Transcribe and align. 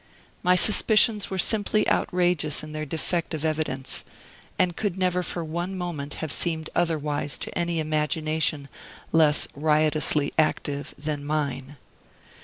My 0.41 0.55
suspicions 0.55 1.29
were 1.29 1.37
simply 1.37 1.87
outrageous 1.87 2.63
in 2.63 2.71
their 2.71 2.87
defect 2.87 3.35
of 3.35 3.45
evidence, 3.45 4.03
and 4.57 4.75
could 4.75 4.97
never 4.97 5.21
for 5.21 5.43
one 5.43 5.77
moment 5.77 6.15
have 6.25 6.31
seemed 6.31 6.71
otherwise 6.73 7.37
to 7.37 7.55
any 7.55 7.79
imagination 7.79 8.67
less 9.11 9.47
riotously 9.55 10.33
active 10.39 10.95
than 10.97 11.23
mine. 11.23 11.77